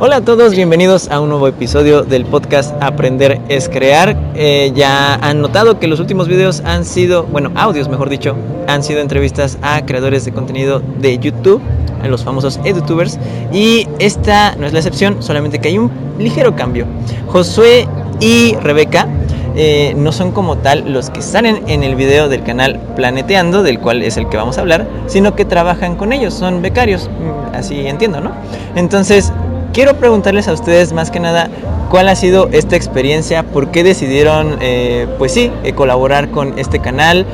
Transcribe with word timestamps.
Hola 0.00 0.18
a 0.18 0.20
todos, 0.20 0.54
bienvenidos 0.54 1.10
a 1.10 1.18
un 1.18 1.28
nuevo 1.28 1.48
episodio 1.48 2.04
del 2.04 2.24
podcast 2.24 2.72
Aprender 2.80 3.40
es 3.48 3.68
Crear. 3.68 4.16
Eh, 4.36 4.70
ya 4.72 5.16
han 5.16 5.40
notado 5.40 5.80
que 5.80 5.88
los 5.88 5.98
últimos 5.98 6.28
videos 6.28 6.60
han 6.64 6.84
sido, 6.84 7.24
bueno, 7.24 7.50
audios 7.56 7.88
mejor 7.88 8.08
dicho, 8.08 8.36
han 8.68 8.84
sido 8.84 9.00
entrevistas 9.00 9.58
a 9.60 9.84
creadores 9.84 10.24
de 10.24 10.30
contenido 10.30 10.80
de 11.00 11.18
YouTube, 11.18 11.60
a 12.00 12.06
los 12.06 12.22
famosos 12.22 12.60
edutubers. 12.62 13.18
Y 13.52 13.88
esta 13.98 14.54
no 14.54 14.68
es 14.68 14.72
la 14.72 14.78
excepción, 14.78 15.20
solamente 15.20 15.58
que 15.58 15.66
hay 15.66 15.78
un 15.78 15.90
ligero 16.16 16.54
cambio. 16.54 16.86
Josué 17.26 17.88
y 18.20 18.54
Rebeca 18.54 19.08
eh, 19.56 19.94
no 19.96 20.12
son 20.12 20.30
como 20.30 20.58
tal 20.58 20.92
los 20.92 21.10
que 21.10 21.22
salen 21.22 21.64
en 21.66 21.82
el 21.82 21.96
video 21.96 22.28
del 22.28 22.44
canal 22.44 22.78
Planeteando, 22.94 23.64
del 23.64 23.80
cual 23.80 24.02
es 24.02 24.16
el 24.16 24.28
que 24.28 24.36
vamos 24.36 24.58
a 24.58 24.60
hablar, 24.60 24.86
sino 25.08 25.34
que 25.34 25.44
trabajan 25.44 25.96
con 25.96 26.12
ellos, 26.12 26.34
son 26.34 26.62
becarios, 26.62 27.08
mm, 27.08 27.56
así 27.56 27.84
entiendo, 27.88 28.20
¿no? 28.20 28.30
Entonces, 28.76 29.32
quiero 29.78 29.94
preguntarles 29.94 30.48
a 30.48 30.54
ustedes 30.54 30.92
más 30.92 31.12
que 31.12 31.20
nada 31.20 31.48
cuál 31.88 32.08
ha 32.08 32.16
sido 32.16 32.48
esta 32.50 32.74
experiencia, 32.74 33.44
por 33.44 33.68
qué 33.68 33.84
decidieron, 33.84 34.58
eh, 34.60 35.06
pues 35.18 35.30
sí, 35.30 35.52
eh, 35.62 35.72
colaborar 35.72 36.32
con 36.32 36.58
este 36.58 36.80
canal, 36.80 37.24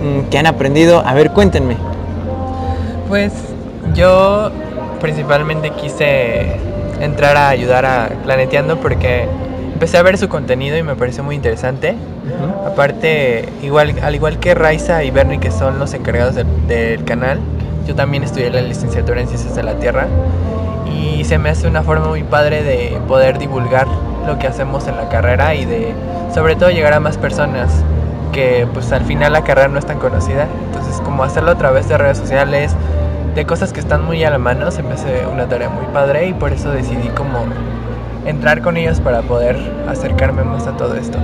mm, 0.00 0.28
qué 0.30 0.38
han 0.38 0.46
aprendido. 0.46 1.02
A 1.04 1.12
ver, 1.14 1.32
cuéntenme. 1.32 1.76
Pues 3.08 3.32
yo 3.96 4.52
principalmente 5.00 5.70
quise 5.70 6.58
entrar 7.00 7.36
a 7.36 7.48
ayudar 7.48 7.84
a 7.84 8.10
Planeteando 8.22 8.78
porque 8.78 9.26
empecé 9.72 9.98
a 9.98 10.02
ver 10.02 10.18
su 10.18 10.28
contenido 10.28 10.78
y 10.78 10.84
me 10.84 10.94
pareció 10.94 11.24
muy 11.24 11.34
interesante. 11.34 11.96
Aparte, 12.64 13.48
igual, 13.60 13.96
al 14.04 14.14
igual 14.14 14.38
que 14.38 14.54
Raiza 14.54 15.02
y 15.02 15.10
Bernie, 15.10 15.40
que 15.40 15.50
son 15.50 15.80
los 15.80 15.94
encargados 15.94 16.36
del 16.36 17.04
canal, 17.04 17.40
yo 17.88 17.96
también 17.96 18.22
estudié 18.22 18.50
la 18.50 18.60
licenciatura 18.60 19.20
en 19.20 19.26
Ciencias 19.26 19.56
de 19.56 19.64
la 19.64 19.74
Tierra 19.80 20.06
y 20.92 21.24
se 21.24 21.38
me 21.38 21.50
hace 21.50 21.66
una 21.66 21.82
forma 21.82 22.08
muy 22.08 22.22
padre 22.22 22.62
de 22.62 22.98
poder 23.08 23.38
divulgar 23.38 23.86
lo 24.26 24.38
que 24.38 24.46
hacemos 24.46 24.86
en 24.88 24.96
la 24.96 25.08
carrera 25.08 25.54
y 25.54 25.64
de 25.64 25.92
sobre 26.34 26.56
todo 26.56 26.70
llegar 26.70 26.92
a 26.92 27.00
más 27.00 27.16
personas 27.16 27.82
que 28.32 28.66
pues 28.72 28.92
al 28.92 29.04
final 29.04 29.32
la 29.32 29.44
carrera 29.44 29.68
no 29.68 29.78
es 29.78 29.86
tan 29.86 29.98
conocida 29.98 30.46
entonces 30.66 31.00
como 31.00 31.24
hacerlo 31.24 31.52
a 31.52 31.58
través 31.58 31.88
de 31.88 31.96
redes 31.96 32.18
sociales 32.18 32.74
de 33.34 33.46
cosas 33.46 33.72
que 33.72 33.80
están 33.80 34.04
muy 34.04 34.22
a 34.24 34.30
la 34.30 34.38
mano 34.38 34.70
se 34.70 34.82
me 34.82 34.94
hace 34.94 35.26
una 35.26 35.48
tarea 35.48 35.68
muy 35.70 35.86
padre 35.92 36.28
y 36.28 36.32
por 36.34 36.52
eso 36.52 36.70
decidí 36.70 37.08
como 37.08 37.46
entrar 38.28 38.62
con 38.62 38.76
ellos 38.76 39.00
para 39.00 39.22
poder 39.22 39.56
acercarme 39.88 40.44
más 40.44 40.66
a 40.66 40.76
todo 40.76 40.94
esto. 40.94 41.18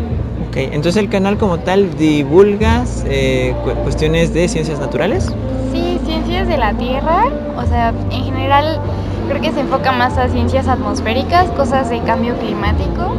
Ok, 0.49 0.57
entonces 0.57 0.97
el 0.97 1.09
canal 1.09 1.37
como 1.37 1.59
tal 1.59 1.97
divulgas 1.97 3.05
eh, 3.07 3.55
cuestiones 3.83 4.33
de 4.33 4.49
ciencias 4.49 4.81
naturales. 4.81 5.33
Sí, 5.73 5.99
ciencias 6.05 6.49
de 6.49 6.57
la 6.57 6.73
Tierra, 6.75 7.27
o 7.57 7.67
sea, 7.67 7.93
en 8.11 8.25
general 8.25 8.81
creo 9.29 9.41
que 9.41 9.53
se 9.53 9.61
enfoca 9.61 9.93
más 9.93 10.19
a 10.19 10.29
ciencias 10.29 10.69
atmosféricas, 10.69 11.51
cosas 11.51 11.91
de 11.91 12.01
cambio 12.01 12.37
climático 12.37 13.15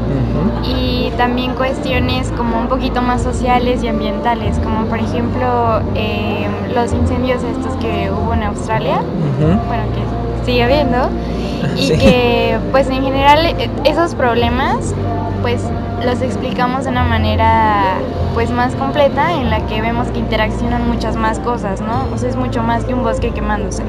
y 0.64 1.12
también 1.18 1.54
cuestiones 1.54 2.32
como 2.32 2.60
un 2.60 2.68
poquito 2.68 3.02
más 3.02 3.22
sociales 3.22 3.84
y 3.84 3.88
ambientales, 3.88 4.58
como 4.60 4.86
por 4.86 5.00
ejemplo 5.00 5.82
em, 5.96 6.74
los 6.74 6.94
incendios 6.94 7.44
estos 7.44 7.76
que 7.78 8.12
hubo 8.12 8.34
en 8.34 8.44
Australia, 8.44 9.02
bueno, 9.40 9.84
que 9.94 10.46
sigue 10.46 10.64
habiendo, 10.64 11.10
y 11.78 11.90
que 11.98 12.58
pues 12.72 12.90
en 12.90 13.04
general 13.04 13.46
e, 13.46 13.70
esos 13.84 14.16
problemas 14.16 14.94
pues 15.42 15.62
los 16.04 16.22
explicamos 16.22 16.86
de 16.86 16.90
una 16.90 17.04
manera 17.04 17.98
pues 18.34 18.52
más 18.52 18.76
completa 18.76 19.34
en 19.34 19.50
la 19.50 19.66
que 19.66 19.82
vemos 19.82 20.08
que 20.10 20.20
interaccionan 20.20 20.88
muchas 20.88 21.16
más 21.16 21.40
cosas, 21.40 21.82
¿no? 21.82 22.08
O 22.14 22.18
sea, 22.18 22.30
es 22.30 22.36
mucho 22.36 22.62
más 22.64 22.84
que 22.84 22.94
un 22.94 23.04
bosque 23.04 23.32
quemándose 23.32 23.84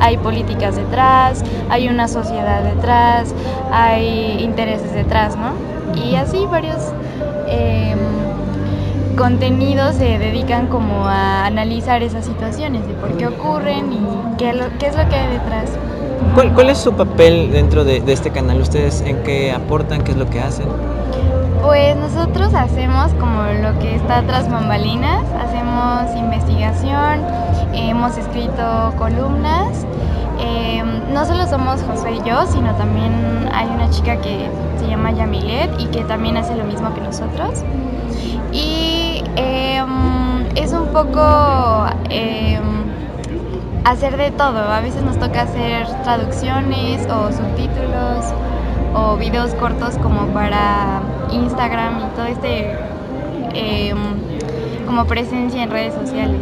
hay 0.00 0.16
políticas 0.16 0.76
detrás, 0.76 1.44
hay 1.68 1.88
una 1.88 2.08
sociedad 2.08 2.62
detrás, 2.62 3.34
hay 3.70 4.42
intereses 4.42 4.92
detrás, 4.92 5.36
¿no? 5.36 5.52
Y 5.94 6.16
así 6.16 6.46
varios 6.46 6.78
em, 7.46 7.98
contenidos 9.16 9.96
se 9.96 10.18
dedican 10.18 10.66
como 10.68 11.06
a 11.06 11.44
analizar 11.46 12.02
esas 12.02 12.24
situaciones, 12.24 12.86
de 12.86 12.94
por 12.94 13.16
qué 13.16 13.26
ocurren 13.26 13.92
y 13.92 14.00
qué, 14.38 14.52
qué 14.78 14.86
es 14.86 14.96
lo 14.96 15.08
que 15.08 15.16
hay 15.16 15.32
detrás. 15.32 15.70
¿Cuál, 16.34 16.54
¿Cuál, 16.54 16.70
es 16.70 16.78
su 16.78 16.92
papel 16.92 17.50
dentro 17.50 17.84
de, 17.84 18.00
de 18.00 18.12
este 18.12 18.30
canal? 18.30 18.60
¿Ustedes 18.60 19.02
en 19.02 19.22
qué 19.22 19.52
aportan? 19.52 20.02
¿Qué 20.02 20.12
es 20.12 20.16
lo 20.16 20.28
que 20.28 20.40
hacen? 20.40 20.66
Pues 21.62 21.96
nosotros 21.96 22.54
hacemos 22.54 23.12
como 23.14 23.42
lo 23.42 23.78
que 23.78 23.94
está 23.96 24.22
tras 24.22 24.50
bambalinas, 24.50 25.24
hacemos 25.38 25.59
investigación, 26.16 27.24
hemos 27.72 28.16
escrito 28.16 28.94
columnas. 28.98 29.86
Em, 30.38 31.12
no 31.12 31.24
solo 31.24 31.46
somos 31.46 31.82
José 31.82 32.12
y 32.12 32.28
yo, 32.28 32.46
sino 32.46 32.74
también 32.74 33.12
hay 33.52 33.66
una 33.66 33.90
chica 33.90 34.16
que 34.20 34.48
se 34.78 34.88
llama 34.88 35.12
Yamilet 35.12 35.80
y 35.80 35.86
que 35.86 36.04
también 36.04 36.36
hace 36.36 36.54
lo 36.56 36.64
mismo 36.64 36.94
que 36.94 37.00
nosotros. 37.00 37.62
Y 38.52 39.22
em, 39.36 40.46
es 40.56 40.72
un 40.72 40.86
poco 40.88 41.86
em, 42.08 42.62
hacer 43.84 44.16
de 44.16 44.30
todo. 44.30 44.60
A 44.60 44.80
veces 44.80 45.02
nos 45.02 45.18
toca 45.18 45.42
hacer 45.42 45.86
traducciones 46.04 47.06
o 47.06 47.30
subtítulos 47.32 48.32
o 48.94 49.16
videos 49.16 49.54
cortos 49.54 49.96
como 49.98 50.26
para 50.28 51.00
Instagram 51.30 52.00
y 52.00 52.16
todo 52.16 52.26
este 52.26 52.76
como 54.90 55.04
presencia 55.04 55.62
en 55.62 55.70
redes 55.70 55.94
sociales. 55.94 56.40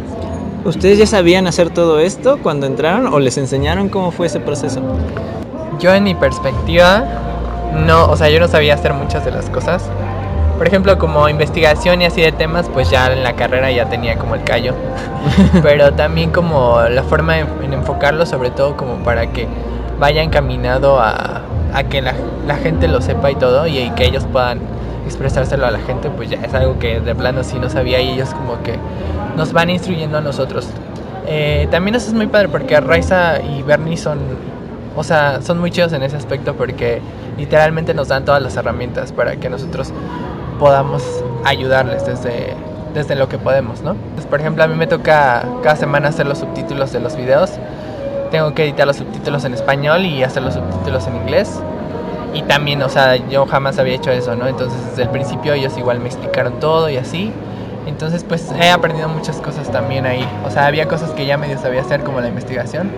¿Ustedes 0.65 0.97
ya 0.97 1.05
sabían 1.05 1.45
hacer 1.45 1.69
todo 1.69 1.99
esto 1.99 2.39
cuando 2.41 2.65
entraron 2.65 3.05
o 3.05 3.19
les 3.19 3.37
enseñaron 3.37 3.89
cómo 3.89 4.09
fue 4.09 4.25
ese 4.25 4.39
proceso? 4.39 4.81
Yo 5.79 5.93
en 5.93 6.03
mi 6.03 6.15
perspectiva, 6.15 7.03
no, 7.85 8.07
o 8.07 8.17
sea, 8.17 8.27
yo 8.29 8.39
no 8.39 8.47
sabía 8.47 8.73
hacer 8.73 8.95
muchas 8.95 9.23
de 9.23 9.29
las 9.29 9.51
cosas. 9.51 9.87
Por 10.57 10.65
ejemplo, 10.65 10.97
como 10.97 11.29
investigación 11.29 12.01
y 12.01 12.05
así 12.05 12.21
de 12.21 12.31
temas, 12.31 12.67
pues 12.73 12.89
ya 12.89 13.13
en 13.13 13.21
la 13.21 13.35
carrera 13.35 13.69
ya 13.69 13.87
tenía 13.87 14.17
como 14.17 14.33
el 14.33 14.43
callo. 14.43 14.73
Pero 15.61 15.93
también 15.93 16.31
como 16.31 16.81
la 16.89 17.03
forma 17.03 17.37
en 17.37 17.71
enfocarlo, 17.71 18.25
sobre 18.25 18.49
todo 18.49 18.75
como 18.75 18.95
para 19.03 19.27
que 19.27 19.47
vaya 19.99 20.23
encaminado 20.23 20.99
a, 20.99 21.43
a 21.71 21.83
que 21.83 22.01
la, 22.01 22.15
la, 22.47 22.55
gente 22.55 22.87
lo 22.87 22.99
sepa 22.99 23.29
y 23.29 23.35
todo 23.35 23.67
y, 23.67 23.91
que 23.91 24.05
ellos 24.05 24.25
puedan 24.31 24.59
expresárselo 25.09 25.65
a 25.65 25.71
la 25.71 25.79
gente, 25.79 26.09
pues 26.09 26.29
ya 26.29 26.37
es 26.37 26.53
algo 26.53 26.79
que 26.79 26.99
de 26.99 27.15
plano 27.15 27.43
sí 27.43 27.59
no 27.59 27.69
sabía 27.69 27.99
y 28.01 28.11
ellos 28.11 28.29
como 28.29 28.61
que 28.63 28.75
nos 29.35 29.53
van 29.53 29.69
instruyendo 29.69 30.17
a 30.17 30.21
nosotros. 30.21 30.67
Eh, 31.27 31.67
también 31.69 31.95
eso 31.95 32.07
es 32.07 32.13
muy 32.13 32.27
padre 32.27 32.49
porque 32.49 32.79
Raiza 32.79 33.41
y 33.41 33.61
Bernie 33.61 33.97
son, 33.97 34.19
o 34.95 35.03
sea, 35.03 35.41
son 35.41 35.59
muy 35.59 35.71
chidos 35.71 35.93
en 35.93 36.03
ese 36.03 36.15
aspecto 36.15 36.55
porque 36.55 37.01
literalmente 37.37 37.93
nos 37.93 38.07
dan 38.07 38.25
todas 38.25 38.41
las 38.41 38.55
herramientas 38.55 39.11
para 39.11 39.35
que 39.35 39.49
nosotros 39.49 39.91
podamos 40.59 41.03
ayudarles 41.45 42.05
desde, 42.05 42.53
desde 42.93 43.15
lo 43.15 43.29
que 43.29 43.37
podemos, 43.37 43.81
¿no? 43.81 43.95
Pues, 44.15 44.25
por 44.25 44.39
ejemplo, 44.39 44.63
a 44.63 44.67
mí 44.67 44.75
me 44.75 44.87
toca 44.87 45.45
cada 45.61 45.75
semana 45.75 46.09
hacer 46.09 46.25
los 46.25 46.39
subtítulos 46.39 46.91
de 46.91 46.99
los 46.99 47.15
videos 47.15 47.51
tengo 48.29 48.53
que 48.53 48.63
editar 48.63 48.87
los 48.87 48.97
subtítulos 48.97 49.43
en 49.45 49.53
español 49.53 50.05
y 50.05 50.23
hacer 50.23 50.43
los 50.43 50.53
subtítulos 50.53 51.07
en 51.07 51.15
inglés. 51.17 51.59
Y 52.33 52.43
también, 52.43 52.81
o 52.81 52.89
sea, 52.89 53.15
yo 53.15 53.45
jamás 53.45 53.79
había 53.79 53.95
hecho 53.95 54.11
eso, 54.11 54.35
¿no? 54.35 54.47
Entonces, 54.47 54.79
desde 54.89 55.03
el 55.03 55.09
principio 55.09 55.53
ellos 55.53 55.77
igual 55.77 55.99
me 55.99 56.07
explicaron 56.07 56.59
todo 56.59 56.89
y 56.89 56.97
así. 56.97 57.31
Entonces, 57.87 58.23
pues 58.23 58.51
he 58.51 58.69
aprendido 58.69 59.09
muchas 59.09 59.37
cosas 59.37 59.71
también 59.71 60.05
ahí. 60.05 60.23
O 60.45 60.51
sea, 60.51 60.67
había 60.67 60.87
cosas 60.87 61.11
que 61.11 61.25
ya 61.25 61.37
medio 61.37 61.57
sabía 61.57 61.81
hacer, 61.81 62.03
como 62.03 62.21
la 62.21 62.27
investigación, 62.27 62.91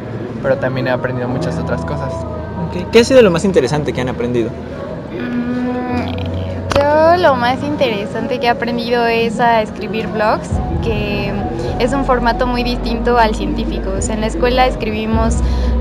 pero 0.43 0.57
también 0.57 0.87
he 0.87 0.91
aprendido 0.91 1.27
muchas 1.29 1.57
otras 1.57 1.85
cosas. 1.85 2.13
¿Qué 2.91 2.99
ha 2.99 3.03
sido 3.03 3.21
lo 3.21 3.31
más 3.31 3.45
interesante 3.45 3.93
que 3.93 4.01
han 4.01 4.09
aprendido? 4.09 4.49
Mm, 5.11 6.07
yo 6.77 7.17
lo 7.17 7.35
más 7.35 7.63
interesante 7.63 8.39
que 8.39 8.47
he 8.47 8.49
aprendido 8.49 9.05
es 9.05 9.39
a 9.39 9.61
escribir 9.61 10.07
blogs, 10.07 10.49
que 10.83 11.33
es 11.81 11.93
un 11.93 12.05
formato 12.05 12.45
muy 12.45 12.63
distinto 12.63 13.17
al 13.17 13.33
científico. 13.33 13.93
en 14.07 14.21
la 14.21 14.27
escuela 14.27 14.67
escribimos 14.67 15.37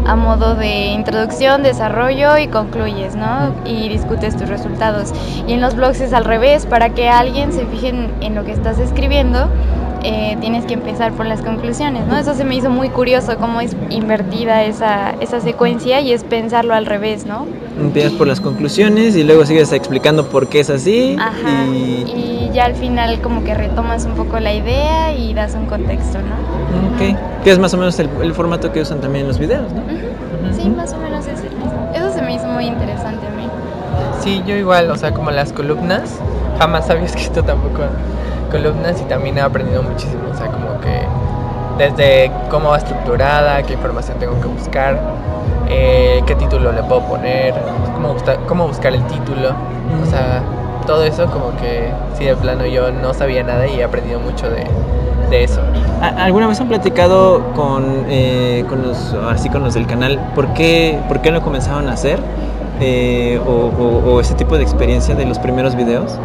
a 0.07 0.17
modo 0.17 0.55
de 0.55 0.87
introducción, 0.87 1.63
desarrollo 1.63 2.39
y 2.39 2.49
concluyes, 2.49 3.17
¿no? 3.17 3.55
Y 3.67 3.89
discutes 3.91 4.35
tus 4.37 4.49
resultados. 4.49 5.13
Y 5.47 5.53
en 5.53 5.61
los 5.61 5.75
blogs 5.77 6.01
es 6.01 6.15
al 6.15 6.25
revés, 6.25 6.65
para 6.65 6.91
que 6.91 7.11
alguien 7.11 7.53
se 7.53 7.67
fije 7.67 7.93
en 8.21 8.35
lo 8.35 8.45
que 8.45 8.53
estás 8.53 8.79
escribiendo, 8.79 9.49
eh, 10.03 10.37
tienes 10.41 10.65
que 10.65 10.75
empezar 10.75 11.13
por 11.13 11.27
las 11.27 11.43
conclusiones, 11.43 12.07
¿no? 12.07 12.17
Eso 12.17 12.35
se 12.35 12.45
me 12.45 12.57
hizo 12.57 12.71
muy 12.71 12.89
curioso, 12.89 13.37
cómo 13.39 13.61
es 13.61 13.77
invertida 13.91 14.65
esa, 14.65 15.11
esa 15.21 15.41
secuencia 15.41 16.01
y 16.01 16.13
es 16.13 16.25
pensarlo 16.25 16.75
al 16.75 16.87
revés, 16.87 17.27
¿no? 17.27 17.47
Empiezas 17.79 18.13
por 18.13 18.27
las 18.27 18.41
conclusiones 18.41 19.17
y 19.17 19.25
luego 19.25 19.45
sigues 19.47 19.73
explicando 19.73 20.27
por 20.29 20.49
qué 20.49 20.61
es 20.61 20.71
así. 20.71 21.17
Ajá, 21.19 21.67
y... 21.67 22.51
ya 22.53 22.65
al 22.65 22.75
final 22.75 23.21
como 23.21 23.45
que 23.45 23.55
retomas 23.55 24.05
un 24.07 24.15
poco 24.15 24.41
la 24.41 24.55
idea 24.55 25.15
y 25.15 25.35
das 25.35 25.55
un 25.55 25.67
contexto, 25.67 26.19
¿no? 26.19 26.35
Ok, 26.95 27.17
que 27.45 27.51
es 27.51 27.59
más 27.59 27.75
o 27.75 27.77
menos 27.77 27.99
el, 27.99 28.35
formato 28.35 28.73
que 28.73 28.81
usan 28.81 29.01
también 29.01 29.25
en 29.25 29.29
los 29.29 29.39
videos, 29.39 29.73
¿no? 29.73 29.83
Sí, 30.55 30.69
más 30.69 30.93
o 30.93 30.99
menos 30.99 31.27
es 31.27 31.41
Eso 31.95 32.13
se 32.13 32.23
me 32.23 32.35
hizo 32.35 32.47
muy 32.47 32.67
interesante 32.67 33.27
a 33.27 33.31
mí. 33.31 33.49
Sí, 34.23 34.43
yo 34.47 34.57
igual, 34.57 34.91
o 34.91 34.97
sea, 34.97 35.13
como 35.13 35.31
las 35.31 35.53
columnas, 35.53 36.19
jamás 36.59 36.89
había 36.91 37.05
escrito 37.07 37.43
tampoco 37.43 37.83
columnas 38.51 39.01
y 39.01 39.05
también 39.05 39.39
he 39.39 39.41
aprendido 39.41 39.83
muchísimo, 39.83 40.23
o 40.33 40.37
sea, 40.37 40.49
como 40.49 40.81
que 40.81 41.07
desde 41.79 42.31
cómo 42.51 42.71
va 42.71 42.79
estructurada, 42.79 43.63
qué 43.63 43.75
información 43.75 44.19
tengo 44.19 44.39
que 44.41 44.49
buscar, 44.49 45.01
eh, 45.69 46.23
qué 46.27 46.35
título 46.35 46.73
le 46.73 46.83
puedo 46.83 47.03
poner, 47.03 47.55
cómo, 47.95 48.17
cómo 48.47 48.67
buscar 48.67 48.93
el 48.93 49.03
título. 49.07 49.51
O 50.03 50.07
sea, 50.07 50.43
todo 50.87 51.05
eso 51.05 51.27
como 51.27 51.57
que 51.57 51.91
sí 52.19 52.25
de 52.25 52.37
plano 52.37 52.67
yo 52.67 52.91
no 52.91 53.15
sabía 53.15 53.43
nada 53.43 53.67
y 53.67 53.81
he 53.81 53.85
aprendido 53.85 54.21
mucho 54.21 54.51
de, 54.51 54.67
de 55.31 55.45
eso. 55.45 55.61
¿Alguna 56.01 56.47
vez 56.47 56.61
han 56.61 56.69
platicado 56.69 57.53
con, 57.55 58.05
eh, 58.09 58.65
con 58.69 58.83
los 58.83 59.15
así 59.29 59.49
con 59.49 59.63
los 59.63 59.75
del 59.75 59.87
canal 59.87 60.19
por 60.35 60.53
qué, 60.55 60.99
por 61.09 61.21
qué 61.21 61.31
lo 61.31 61.43
comenzaron 61.43 61.89
a 61.89 61.93
hacer? 61.93 62.19
Eh, 62.81 63.39
o, 63.47 64.21
ese 64.21 64.35
tipo 64.35 64.57
de 64.57 64.63
experiencia 64.63 65.15
de 65.15 65.27
los 65.27 65.39
primeros 65.39 65.77
videos? 65.77 66.19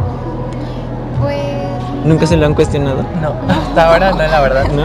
Pues... 2.06 2.14
¿Nunca 2.14 2.26
se 2.28 2.36
lo 2.36 2.46
han 2.46 2.54
cuestionado? 2.54 3.02
No, 3.20 3.34
hasta 3.52 3.90
ahora 3.90 4.10
no, 4.12 4.18
la 4.18 4.40
verdad. 4.40 4.64
¿No? 4.68 4.84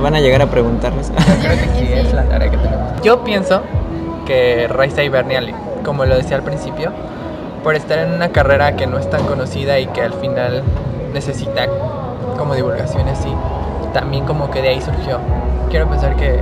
Van 0.00 0.14
a 0.14 0.20
llegar 0.20 0.42
a 0.42 0.46
preguntarles. 0.46 1.08
Yo 1.08 1.14
creo 1.40 1.56
que 1.58 1.78
sí, 1.78 1.92
es 1.92 2.12
la 2.12 2.22
tarea 2.22 2.50
que 2.50 2.56
tenemos. 2.56 3.02
Yo 3.02 3.24
pienso 3.24 3.62
que 4.26 4.68
Raiza 4.68 5.02
Berniali, 5.10 5.54
como 5.84 6.04
lo 6.04 6.16
decía 6.16 6.36
al 6.36 6.44
principio, 6.44 6.92
por 7.64 7.74
estar 7.74 7.98
en 7.98 8.12
una 8.12 8.28
carrera 8.28 8.76
que 8.76 8.86
no 8.86 8.98
es 8.98 9.10
tan 9.10 9.24
conocida 9.26 9.80
y 9.80 9.86
que 9.86 10.02
al 10.02 10.12
final 10.14 10.62
necesita 11.12 11.66
como 12.38 12.54
divulgaciones, 12.54 13.18
sí, 13.18 13.32
también 13.92 14.24
como 14.24 14.50
que 14.50 14.62
de 14.62 14.68
ahí 14.68 14.80
surgió. 14.80 15.18
Quiero 15.68 15.88
pensar 15.88 16.14
que, 16.14 16.40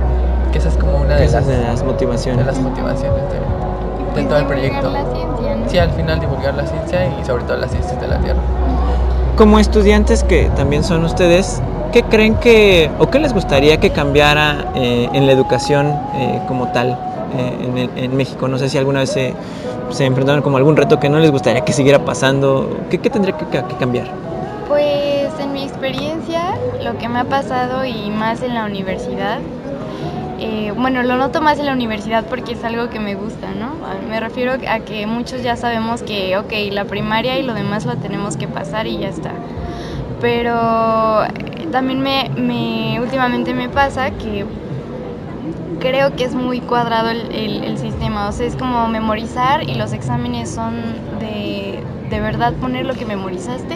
que 0.51 0.57
esa 0.59 0.69
es 0.69 0.77
como 0.77 0.97
una 0.97 1.15
de, 1.15 1.29
las, 1.29 1.47
de 1.47 1.63
las 1.63 1.83
motivaciones. 1.83 2.45
De 2.45 2.51
las 2.51 2.61
motivaciones 2.61 3.23
de, 4.15 4.23
todo 4.23 4.37
el 4.37 4.45
proyecto. 4.45 4.93
Sí, 5.67 5.79
al 5.79 5.89
final 5.91 6.19
divulgar 6.19 6.53
la 6.53 6.65
ciencia 6.65 7.07
y 7.07 7.25
sobre 7.25 7.43
todo 7.45 7.57
las 7.57 7.71
ciencias 7.71 7.99
de 7.99 8.07
la 8.07 8.17
Tierra. 8.19 8.41
Como 9.41 9.57
estudiantes 9.57 10.23
que 10.23 10.51
también 10.55 10.83
son 10.83 11.03
ustedes, 11.03 11.63
¿qué 11.91 12.03
creen 12.03 12.35
que 12.35 12.91
o 12.99 13.09
qué 13.09 13.17
les 13.17 13.33
gustaría 13.33 13.79
que 13.79 13.89
cambiara 13.89 14.71
eh, 14.75 15.09
en 15.13 15.25
la 15.25 15.31
educación 15.31 15.87
eh, 16.13 16.39
como 16.47 16.71
tal 16.71 16.89
eh, 17.35 17.89
en, 17.95 18.15
México? 18.15 18.47
No 18.47 18.59
sé 18.59 18.69
si 18.69 18.77
alguna 18.77 18.99
vez 18.99 19.09
se, 19.09 19.33
enfrentaron 20.05 20.43
como 20.43 20.57
algún 20.57 20.77
reto 20.77 20.99
que 20.99 21.09
no 21.09 21.17
les 21.17 21.31
gustaría 21.31 21.61
que 21.61 21.73
siguiera 21.73 22.05
pasando. 22.05 22.81
¿Qué, 22.91 22.99
tendría 22.99 23.35
que 23.35 23.75
cambiar? 23.79 24.11
Pues 24.67 25.31
en 25.39 25.53
mi 25.53 25.63
experiencia, 25.63 26.59
lo 26.83 26.99
que 26.99 27.09
me 27.09 27.17
ha 27.17 27.25
pasado 27.25 27.83
y 27.83 28.11
más 28.11 28.43
en 28.43 28.53
la 28.53 28.65
universidad, 28.65 29.39
eh, 30.43 30.73
bueno, 30.75 31.03
lo 31.03 31.17
noto 31.17 31.39
más 31.39 31.59
en 31.59 31.67
la 31.67 31.73
universidad 31.73 32.25
porque 32.25 32.53
es 32.53 32.63
algo 32.63 32.89
que 32.89 32.99
me 32.99 33.13
gusta, 33.13 33.51
¿no? 33.51 33.75
Me 34.09 34.19
refiero 34.19 34.53
a 34.67 34.79
que 34.79 35.05
muchos 35.05 35.43
ya 35.43 35.55
sabemos 35.55 36.01
que, 36.01 36.35
ok, 36.35 36.51
la 36.71 36.85
primaria 36.85 37.37
y 37.37 37.43
lo 37.43 37.53
demás 37.53 37.85
lo 37.85 37.95
tenemos 37.97 38.37
que 38.37 38.47
pasar 38.47 38.87
y 38.87 38.97
ya 38.97 39.09
está. 39.09 39.33
Pero 40.19 41.25
eh, 41.25 41.67
también 41.71 42.01
me, 42.01 42.31
me 42.35 42.99
últimamente 42.99 43.53
me 43.53 43.69
pasa 43.69 44.09
que 44.09 44.43
creo 45.79 46.15
que 46.15 46.23
es 46.23 46.33
muy 46.33 46.59
cuadrado 46.59 47.11
el, 47.11 47.31
el, 47.63 47.77
sistema, 47.77 48.27
o 48.27 48.31
sea, 48.31 48.47
es 48.47 48.55
como 48.55 48.87
memorizar 48.87 49.69
y 49.69 49.75
los 49.75 49.93
exámenes 49.93 50.49
son 50.49 50.73
de, 51.19 51.83
de 52.09 52.19
verdad 52.19 52.53
poner 52.53 52.87
lo 52.87 52.95
que 52.95 53.05
memorizaste. 53.05 53.75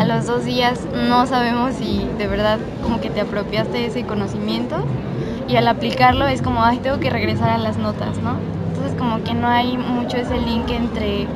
A 0.00 0.04
los 0.04 0.26
dos 0.26 0.44
días 0.44 0.80
no 1.08 1.26
sabemos 1.28 1.74
si 1.74 2.04
de 2.18 2.26
verdad 2.26 2.58
como 2.82 3.00
que 3.00 3.08
te 3.08 3.20
apropiaste 3.20 3.78
de 3.78 3.86
ese 3.86 4.02
conocimiento 4.02 4.84
y 5.52 5.56
al 5.56 5.68
aplicarlo 5.68 6.26
es 6.26 6.40
como, 6.40 6.64
ay, 6.64 6.78
tengo 6.78 6.98
que 6.98 7.10
regresar 7.10 7.50
a 7.50 7.58
las 7.58 7.76
notas, 7.76 8.16
¿no? 8.18 8.36
Entonces 8.68 8.98
como 8.98 9.22
que 9.22 9.34
no 9.34 9.48
hay 9.48 9.76
mucho 9.76 10.16
ese 10.16 10.38
link 10.38 10.70
entre 10.70 11.26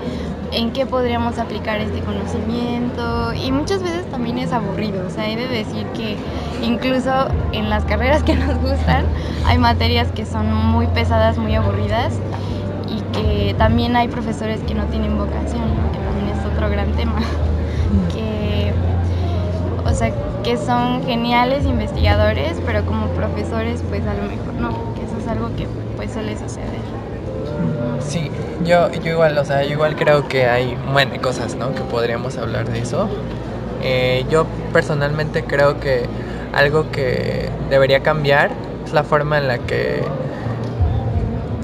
en 0.52 0.72
qué 0.72 0.86
podríamos 0.86 1.38
aplicar 1.38 1.80
este 1.80 2.00
conocimiento 2.00 3.34
y 3.34 3.52
muchas 3.52 3.82
veces 3.82 4.10
también 4.10 4.38
es 4.38 4.52
aburrido, 4.52 5.06
o 5.06 5.10
sea, 5.10 5.28
he 5.28 5.36
de 5.36 5.48
decir 5.48 5.86
que 5.88 6.16
incluso 6.62 7.28
en 7.52 7.68
las 7.68 7.84
carreras 7.84 8.22
que 8.22 8.34
nos 8.36 8.56
gustan 8.58 9.04
hay 9.44 9.58
materias 9.58 10.08
que 10.12 10.24
son 10.24 10.50
muy 10.54 10.86
pesadas, 10.86 11.36
muy 11.36 11.54
aburridas 11.54 12.14
y 12.88 13.00
que 13.12 13.54
también 13.58 13.96
hay 13.96 14.08
profesores 14.08 14.60
que 14.60 14.74
no 14.74 14.84
tienen 14.84 15.18
vocación, 15.18 15.64
que 15.92 15.98
también 15.98 16.38
es 16.38 16.46
otro 16.46 16.70
gran 16.70 16.90
tema, 16.92 17.20
que, 18.14 18.72
o 19.86 19.94
sea, 19.94 20.10
que 20.42 20.56
son 20.56 21.04
geniales 21.04 21.64
investigadores, 21.64 22.60
pero 22.64 22.84
como 22.84 23.06
profesores 23.08 23.82
pues 23.88 24.06
a 24.06 24.14
lo 24.14 24.22
mejor 24.24 24.54
no, 24.54 24.94
que 24.94 25.04
eso 25.04 25.16
es 25.18 25.28
algo 25.28 25.48
que 25.56 25.66
pues 25.96 26.12
suele 26.12 26.36
suceder. 26.36 26.66
Sí, 28.00 28.30
yo, 28.64 28.90
yo 28.92 29.12
igual, 29.12 29.36
o 29.38 29.44
sea, 29.44 29.62
yo 29.64 29.70
igual 29.70 29.96
creo 29.96 30.28
que 30.28 30.46
hay 30.46 30.76
bueno, 30.92 31.20
cosas, 31.20 31.54
¿no? 31.54 31.74
Que 31.74 31.80
podríamos 31.82 32.36
hablar 32.36 32.68
de 32.68 32.80
eso. 32.80 33.08
Eh, 33.82 34.24
yo 34.30 34.46
personalmente 34.72 35.44
creo 35.44 35.80
que 35.80 36.04
algo 36.52 36.90
que 36.90 37.50
debería 37.70 38.00
cambiar 38.00 38.50
es 38.84 38.92
la 38.92 39.04
forma 39.04 39.38
en 39.38 39.48
la 39.48 39.58
que 39.58 40.02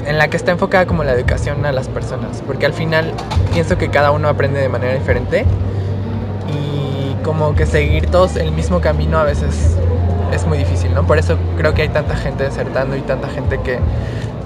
en 0.06 0.18
la 0.18 0.28
que 0.28 0.36
está 0.36 0.50
enfocada 0.50 0.84
como 0.86 1.04
la 1.04 1.12
educación 1.12 1.64
a 1.64 1.70
las 1.70 1.88
personas, 1.88 2.42
porque 2.44 2.66
al 2.66 2.72
final 2.72 3.12
pienso 3.52 3.78
que 3.78 3.88
cada 3.88 4.10
uno 4.10 4.28
aprende 4.28 4.60
de 4.60 4.68
manera 4.68 4.94
diferente 4.94 5.46
como 7.22 7.54
que 7.54 7.66
seguir 7.66 8.10
todos 8.10 8.36
el 8.36 8.52
mismo 8.52 8.80
camino 8.80 9.18
a 9.18 9.24
veces 9.24 9.76
es 10.32 10.46
muy 10.46 10.58
difícil, 10.58 10.94
¿no? 10.94 11.06
Por 11.06 11.18
eso 11.18 11.36
creo 11.56 11.74
que 11.74 11.82
hay 11.82 11.88
tanta 11.88 12.16
gente 12.16 12.44
desertando 12.44 12.96
y 12.96 13.00
tanta 13.00 13.28
gente 13.28 13.60
que, 13.60 13.78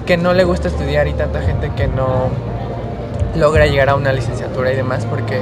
que 0.05 0.17
no 0.17 0.33
le 0.33 0.43
gusta 0.43 0.67
estudiar 0.67 1.07
y 1.07 1.13
tanta 1.13 1.41
gente 1.41 1.71
que 1.75 1.87
no 1.87 2.29
logra 3.35 3.67
llegar 3.67 3.89
a 3.89 3.95
una 3.95 4.13
licenciatura 4.13 4.71
y 4.71 4.75
demás 4.75 5.05
porque 5.05 5.41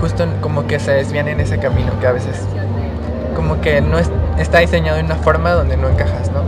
justo 0.00 0.26
como 0.40 0.66
que 0.66 0.78
se 0.78 0.92
desvían 0.92 1.28
en 1.28 1.40
ese 1.40 1.58
camino 1.58 1.92
que 2.00 2.06
a 2.06 2.12
veces 2.12 2.42
como 3.34 3.60
que 3.60 3.80
no 3.80 3.98
está 4.38 4.58
diseñado 4.58 4.96
de 4.96 5.04
una 5.04 5.16
forma 5.16 5.52
donde 5.52 5.76
no 5.76 5.88
encajas, 5.88 6.30
¿no? 6.32 6.42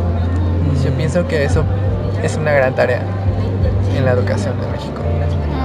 Yo 0.83 0.91
pienso 0.93 1.27
que 1.27 1.45
eso 1.45 1.65
es 2.23 2.37
una 2.37 2.53
gran 2.53 2.75
tarea 2.75 3.03
en 3.99 4.05
la 4.05 4.13
educación 4.13 4.55
de 4.61 4.67
México. 4.69 5.03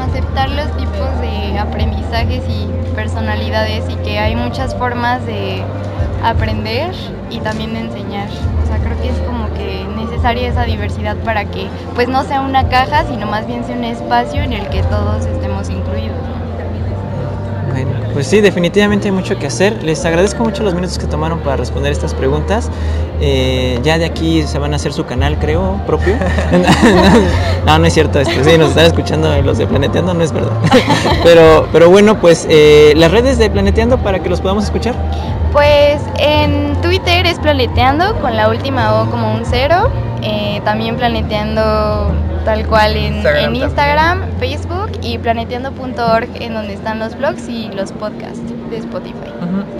aceptar 0.10 0.50
los 0.50 0.76
tipos 0.78 1.22
de 1.22 1.58
aprendizajes 1.58 2.44
y 2.48 2.68
personalidades 2.96 3.86
y 3.90 3.96
que 3.98 4.20
hay 4.20 4.36
muchas 4.36 4.76
formas 4.76 5.26
de 5.26 5.64
aprender 6.24 6.94
y 7.30 7.40
también 7.40 7.74
de 7.74 7.82
enseñar. 7.82 8.30
O 8.64 8.68
sea, 8.68 8.78
creo 8.80 9.00
que 9.02 9.10
es 9.10 9.18
como 9.20 9.52
que 9.54 9.86
necesaria 9.96 10.50
esa 10.50 10.64
diversidad 10.64 11.16
para 11.18 11.46
que 11.46 11.68
pues 11.96 12.08
no 12.08 12.24
sea 12.24 12.42
una 12.42 12.70
caja, 12.70 13.06
sino 13.06 13.28
más 13.28 13.48
bien 13.48 13.64
sea 13.64 13.76
un 13.76 13.84
espacio 13.86 14.42
en 14.42 14.54
el 14.54 14.68
que 14.70 14.84
todos 14.84 15.26
estemos 15.26 15.70
incluidos. 15.70 16.18
Bueno, 16.18 16.43
pues 18.14 18.28
sí, 18.28 18.42
definitivamente 18.42 19.08
hay 19.08 19.12
mucho 19.12 19.38
que 19.38 19.48
hacer. 19.48 19.84
Les 19.84 20.06
agradezco 20.06 20.44
mucho 20.44 20.64
los 20.64 20.74
minutos 20.74 20.98
que 21.00 21.08
tomaron 21.08 21.40
para 21.40 21.58
responder 21.58 21.92
estas 21.92 22.14
preguntas. 22.14 22.70
Eh, 23.20 23.80
ya 23.84 23.98
de 23.98 24.06
aquí 24.06 24.44
se 24.44 24.60
van 24.60 24.74
a 24.74 24.76
hacer 24.76 24.94
su 24.94 25.06
canal, 25.06 25.38
creo, 25.40 25.82
propio. 25.88 26.16
no, 27.66 27.80
no 27.80 27.86
es 27.86 27.94
cierto 27.94 28.20
esto. 28.20 28.44
Sí, 28.44 28.58
nos 28.58 28.70
están 28.70 28.86
escuchando 28.86 29.42
los 29.42 29.58
de 29.58 29.68
Planeteando, 29.68 30.14
no 30.14 30.24
es 30.24 30.32
verdad. 30.32 30.52
pero, 31.24 31.68
pero 31.72 31.90
bueno, 31.90 32.20
pues 32.20 32.48
eh, 32.50 32.94
las 32.96 33.12
redes 33.12 33.38
de 33.38 33.50
Planeteando 33.50 33.98
para 33.98 34.20
que 34.20 34.30
los 34.30 34.42
podamos 34.42 34.66
escuchar. 34.66 34.96
Pues 35.52 36.02
en 36.20 36.80
Twitter 36.82 37.26
es 37.26 37.40
Planeteando 37.40 38.20
con 38.22 38.36
la 38.36 38.50
última 38.50 39.02
O 39.02 39.10
como 39.10 39.34
un 39.34 39.44
cero. 39.46 39.90
Eh, 40.22 40.62
también 40.64 40.96
Planeteando 40.96 42.12
tal 42.46 42.68
cual 42.68 42.96
en 42.96 43.56
Instagram, 43.56 44.24
Facebook 44.40 44.83
y 45.04 45.18
planeteando.org 45.18 46.30
en 46.40 46.54
donde 46.54 46.74
están 46.74 47.00
los 47.00 47.18
blogs 47.18 47.48
y 47.50 47.70
los 47.70 47.92
podcasts 47.92 48.42
de 48.70 48.78
Spotify. 48.78 49.16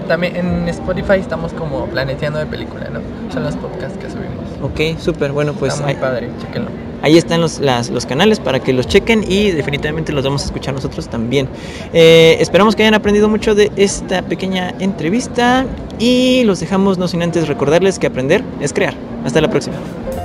También 0.08 0.36
en 0.36 0.68
Spotify 0.68 1.14
estamos 1.20 1.52
como 1.52 1.86
planeteando 1.86 2.38
de 2.38 2.46
película, 2.46 2.88
¿no? 2.90 3.00
Son 3.32 3.42
los 3.42 3.56
podcasts 3.56 3.98
que 3.98 4.10
subimos. 4.10 4.44
Ok, 4.62 4.98
súper, 4.98 5.32
bueno 5.32 5.52
pues... 5.54 5.74
Está 5.74 5.84
muy 5.84 5.94
padre, 5.94 6.30
chequenlo. 6.40 6.70
Ahí 7.02 7.18
están 7.18 7.42
los, 7.42 7.60
los 7.60 8.06
canales 8.06 8.40
para 8.40 8.60
que 8.60 8.72
los 8.72 8.86
chequen 8.86 9.24
y 9.28 9.50
definitivamente 9.50 10.10
los 10.10 10.24
vamos 10.24 10.42
a 10.42 10.46
escuchar 10.46 10.72
nosotros 10.72 11.06
también. 11.08 11.48
Eh, 11.92 12.38
esperamos 12.40 12.74
que 12.74 12.82
hayan 12.82 12.94
aprendido 12.94 13.28
mucho 13.28 13.54
de 13.54 13.70
esta 13.76 14.22
pequeña 14.22 14.74
entrevista 14.78 15.66
y 15.98 16.44
los 16.44 16.60
dejamos 16.60 16.96
no 16.96 17.06
sin 17.06 17.22
antes 17.22 17.46
recordarles 17.46 17.98
que 17.98 18.06
aprender 18.06 18.42
es 18.60 18.72
crear. 18.72 18.94
Hasta 19.22 19.42
la 19.42 19.50
próxima. 19.50 19.76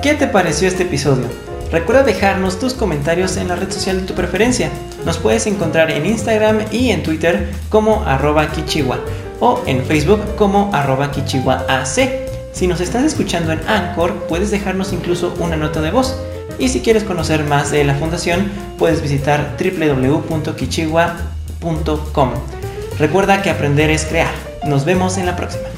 ¿Qué 0.02 0.14
te 0.14 0.26
pareció 0.26 0.68
este 0.68 0.84
episodio? 0.84 1.49
Recuerda 1.72 2.02
dejarnos 2.02 2.58
tus 2.58 2.74
comentarios 2.74 3.36
en 3.36 3.48
la 3.48 3.56
red 3.56 3.70
social 3.70 4.00
de 4.00 4.06
tu 4.06 4.14
preferencia. 4.14 4.70
Nos 5.04 5.18
puedes 5.18 5.46
encontrar 5.46 5.90
en 5.90 6.04
Instagram 6.04 6.64
y 6.72 6.90
en 6.90 7.02
Twitter 7.02 7.50
como 7.68 8.02
arroba 8.04 8.50
kichiwa 8.50 8.98
o 9.38 9.62
en 9.66 9.84
Facebook 9.84 10.20
como 10.36 10.74
arroba 10.74 11.10
kichiwaac. 11.10 11.86
Si 12.52 12.66
nos 12.66 12.80
estás 12.80 13.04
escuchando 13.04 13.52
en 13.52 13.60
Anchor, 13.68 14.26
puedes 14.28 14.50
dejarnos 14.50 14.92
incluso 14.92 15.34
una 15.38 15.56
nota 15.56 15.80
de 15.80 15.92
voz. 15.92 16.16
Y 16.58 16.68
si 16.68 16.80
quieres 16.80 17.04
conocer 17.04 17.44
más 17.44 17.70
de 17.70 17.84
la 17.84 17.94
fundación, 17.94 18.50
puedes 18.76 19.00
visitar 19.00 19.56
www.kichiwa.com. 19.58 22.30
Recuerda 22.98 23.42
que 23.42 23.50
aprender 23.50 23.90
es 23.90 24.04
crear. 24.04 24.34
Nos 24.66 24.84
vemos 24.84 25.16
en 25.16 25.26
la 25.26 25.36
próxima. 25.36 25.68